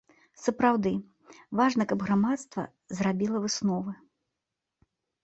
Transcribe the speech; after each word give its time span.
Сапраўды, 0.43 0.93
важна, 1.59 1.83
каб 1.91 1.99
грамадства 2.05 2.63
зрабіла 3.01 3.37
высновы. 3.45 3.91